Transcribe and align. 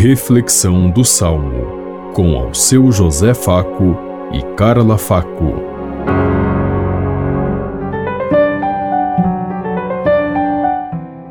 Reflexão 0.00 0.88
do 0.88 1.04
Salmo, 1.04 2.12
com 2.14 2.36
ao 2.36 2.54
seu 2.54 2.92
José 2.92 3.34
Faco 3.34 3.96
e 4.32 4.40
Carla 4.54 4.96
Faco. 4.96 5.54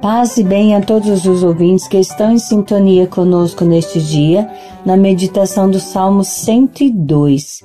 Paz 0.02 0.36
e 0.36 0.44
bem 0.44 0.76
a 0.76 0.82
todos 0.82 1.26
os 1.26 1.44
ouvintes 1.44 1.88
que 1.88 1.98
estão 1.98 2.34
em 2.34 2.40
sintonia 2.40 3.08
conosco 3.08 3.64
neste 3.64 4.02
dia, 4.02 4.52
na 4.86 4.98
meditação 4.98 5.72
do 5.72 5.80
Salmo 5.80 6.26
102. 6.26 7.64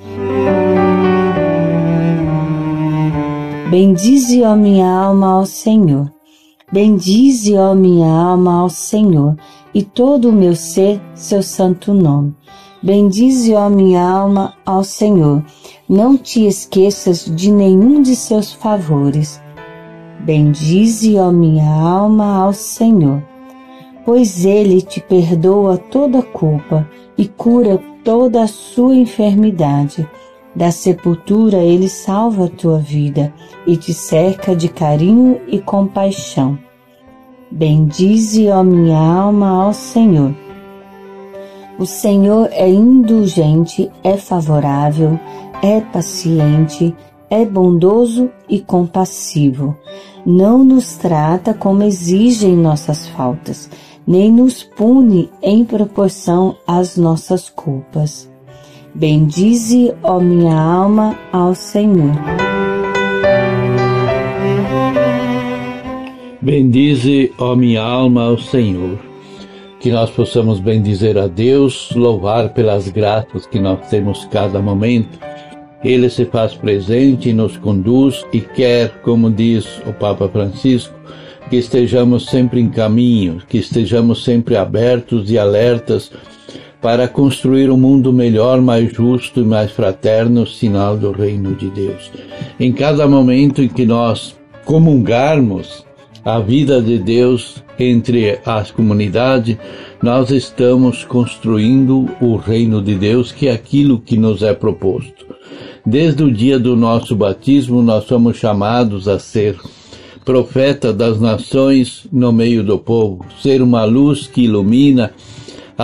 Bendize, 3.69 4.41
ó 4.45 4.55
minha 4.55 4.87
alma, 4.89 5.33
ao 5.33 5.47
Senhor. 5.47 6.22
Bendize, 6.73 7.55
ó 7.55 7.75
minha 7.75 8.11
alma, 8.11 8.61
ao 8.61 8.71
Senhor, 8.71 9.37
e 9.75 9.83
todo 9.83 10.31
o 10.31 10.33
meu 10.33 10.57
ser, 10.57 11.03
seu 11.15 11.43
santo 11.43 11.93
nome. 11.93 12.35
Bendize, 12.83 13.53
ó 13.55 13.69
minha 13.69 14.03
alma, 14.03 14.55
ao 14.65 14.83
Senhor. 14.83 15.45
Não 15.87 16.17
te 16.17 16.47
esqueças 16.47 17.27
de 17.27 17.53
nenhum 17.53 18.01
de 18.01 18.17
seus 18.17 18.55
favores. 18.55 19.39
Bendize, 20.21 21.19
ó 21.19 21.31
minha 21.31 21.69
alma, 21.69 22.37
ao 22.37 22.55
Senhor, 22.55 23.23
pois 24.07 24.47
ele 24.47 24.81
te 24.81 24.99
perdoa 24.99 25.77
toda 25.77 26.23
culpa 26.23 26.89
e 27.19 27.29
cura 27.29 27.79
toda 28.03 28.45
a 28.45 28.49
sua 28.49 28.97
enfermidade 28.97 30.09
da 30.55 30.71
sepultura 30.71 31.59
ele 31.59 31.89
salva 31.89 32.47
a 32.47 32.49
tua 32.49 32.79
vida 32.79 33.33
e 33.67 33.77
te 33.77 33.95
cerca 33.95 34.55
de 34.55 34.69
carinho 34.69 35.41
e 35.47 35.59
compaixão. 35.59 36.59
Bendize, 37.51 38.49
ó 38.49 38.63
minha 38.63 38.99
alma, 38.99 39.65
ao 39.65 39.73
Senhor. 39.73 40.35
O 41.79 41.87
Senhor 41.87 42.49
é 42.53 42.69
indulgente, 42.69 43.91
é 44.05 44.17
favorável, 44.17 45.19
é 45.63 45.81
paciente, 45.81 46.95
é 47.29 47.45
bondoso 47.45 48.31
e 48.49 48.61
compassivo. 48.61 49.77
Não 50.25 50.63
nos 50.63 50.97
trata 50.97 51.53
como 51.53 51.83
exigem 51.83 52.57
nossas 52.57 53.07
faltas, 53.09 53.69
nem 54.07 54.31
nos 54.31 54.63
pune 54.63 55.31
em 55.43 55.65
proporção 55.65 56.57
às 56.67 56.97
nossas 56.97 57.49
culpas. 57.49 58.32
Bendize, 58.95 59.95
ó 60.03 60.21
minha 60.21 60.55
alma, 60.55 61.19
ao 61.33 61.55
Senhor. 61.55 62.13
Bendize, 66.43 67.33
ó 67.39 67.57
minha 67.57 67.81
alma, 67.81 68.25
ao 68.25 68.37
Senhor. 68.37 68.99
Que 69.81 69.91
nós 69.91 70.11
possamos 70.11 70.61
bendizer 70.61 71.17
a 71.17 71.27
Deus, 71.27 71.91
louvar 71.95 72.51
pelas 72.51 72.87
graças 72.89 73.47
que 73.47 73.59
nós 73.59 73.89
temos 73.89 74.27
cada 74.27 74.61
momento. 74.61 75.19
Ele 75.83 76.11
se 76.11 76.27
faz 76.27 76.53
presente 76.53 77.33
nos 77.33 77.57
conduz 77.57 78.27
e 78.31 78.41
quer, 78.41 79.01
como 79.01 79.31
diz 79.31 79.67
o 79.87 79.95
Papa 79.95 80.29
Francisco, 80.29 80.95
que 81.49 81.57
estejamos 81.57 82.27
sempre 82.27 82.61
em 82.61 82.69
caminho, 82.69 83.41
que 83.49 83.57
estejamos 83.57 84.23
sempre 84.23 84.55
abertos 84.55 85.31
e 85.31 85.39
alertas 85.39 86.13
para 86.83 87.07
construir 87.07 87.71
um 87.71 87.77
mundo 87.77 88.13
melhor, 88.13 88.61
mais 88.61 88.93
justo 88.93 89.41
e 89.41 89.45
mais 89.45 89.71
fraterno, 89.71 90.45
sinal 90.45 90.97
do 90.97 91.13
reino 91.13 91.55
de 91.55 91.71
Deus. 91.71 92.11
Em 92.59 92.73
cada 92.73 93.07
momento 93.07 93.63
em 93.63 93.69
que 93.69 93.87
nós 93.87 94.37
comungarmos 94.65 95.87
a 96.25 96.41
vida 96.41 96.83
de 96.83 96.99
Deus 96.99 97.63
entre 97.79 98.41
as 98.45 98.73
comunidades, 98.73 99.57
nós 100.03 100.31
estamos 100.31 101.05
construindo 101.05 102.09
o 102.21 102.37
reino 102.37 102.83
de 102.83 102.97
Deus, 102.97 103.31
que 103.31 103.47
é 103.47 103.53
aquilo 103.53 104.01
que 104.01 104.17
nos 104.17 104.43
é 104.43 104.53
proposto. 104.53 105.27
Desde 105.87 106.23
o 106.23 106.33
dia 106.33 106.59
do 106.59 106.77
nosso 106.77 107.15
batismo, 107.15 107.81
nós 107.81 108.05
somos 108.05 108.37
chamados 108.37 109.09
a 109.09 109.19
ser 109.19 109.57
profeta 110.25 110.93
das 110.93 111.21
nações 111.21 112.07
no 112.13 112.33
meio 112.33 112.63
do 112.63 112.79
povo, 112.79 113.25
ser 113.41 113.61
uma 113.61 113.85
luz 113.85 114.27
que 114.27 114.43
ilumina 114.43 115.13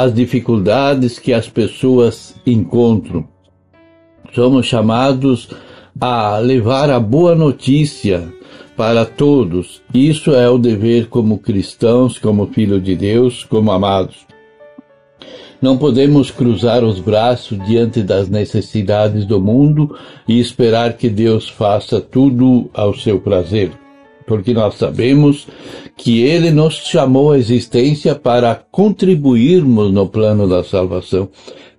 as 0.01 0.15
dificuldades 0.15 1.19
que 1.19 1.33
as 1.33 1.49
pessoas 1.49 2.37
encontram. 2.47 3.27
Somos 4.33 4.65
chamados 4.65 5.49
a 6.01 6.39
levar 6.39 6.89
a 6.89 7.01
boa 7.01 7.35
notícia 7.35 8.33
para 8.77 9.05
todos. 9.05 9.83
Isso 9.93 10.33
é 10.37 10.49
o 10.49 10.57
dever 10.57 11.09
como 11.09 11.39
cristãos, 11.39 12.17
como 12.17 12.47
filhos 12.47 12.81
de 12.81 12.95
Deus, 12.95 13.43
como 13.43 13.73
amados. 13.73 14.25
Não 15.61 15.77
podemos 15.77 16.31
cruzar 16.31 16.85
os 16.85 17.01
braços 17.01 17.59
diante 17.67 18.01
das 18.01 18.29
necessidades 18.29 19.27
do 19.27 19.41
mundo 19.41 19.99
e 20.29 20.39
esperar 20.39 20.93
que 20.93 21.09
Deus 21.09 21.49
faça 21.49 22.01
tudo 22.01 22.71
ao 22.73 22.95
seu 22.95 23.19
prazer 23.19 23.73
porque 24.29 24.53
nós 24.53 24.75
sabemos 24.75 25.49
que 25.97 26.23
Ele 26.23 26.51
nos 26.51 26.75
chamou 26.75 27.33
à 27.33 27.39
existência 27.39 28.15
para 28.15 28.55
contribuirmos 28.71 29.91
no 29.91 30.07
plano 30.07 30.47
da 30.47 30.63
salvação. 30.63 31.29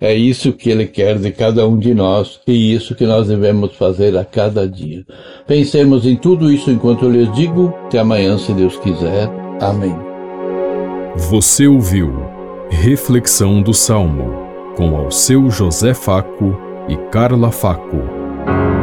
É 0.02 0.14
isso 0.14 0.52
que 0.54 0.70
Ele 0.70 0.88
quer 0.88 1.20
de 1.20 1.32
cada 1.32 1.68
um 1.68 1.78
de 1.78 1.94
nós 1.94 2.40
e 2.48 2.74
isso 2.74 2.96
que 2.96 3.06
nós 3.06 3.28
devemos 3.28 3.76
fazer 3.76 4.18
a 4.18 4.26
cada 4.26 4.68
dia. 4.68 5.06
Pensemos 5.46 6.06
em 6.06 6.16
tudo 6.16 6.52
isso 6.52 6.72
enquanto 6.72 7.06
eu 7.06 7.12
lhes 7.12 7.32
digo. 7.34 7.74
Até 7.86 8.00
amanhã, 8.00 8.38
se 8.38 8.52
Deus 8.52 8.76
quiser. 8.78 9.30
Amém. 9.62 9.96
Você 11.30 11.68
ouviu 11.68 12.12
Reflexão 12.70 13.62
do 13.62 13.74
Salmo 13.74 14.48
com 14.78 14.96
ao 14.96 15.12
seu 15.12 15.50
José 15.50 15.94
Faco 15.94 16.56
e 16.88 16.96
Carla 17.12 17.52
Faco. 17.52 18.79